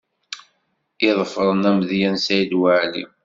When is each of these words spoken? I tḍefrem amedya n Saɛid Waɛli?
I 1.07 1.09
tḍefrem 1.15 1.61
amedya 1.69 2.09
n 2.13 2.17
Saɛid 2.25 2.53
Waɛli? 2.59 3.03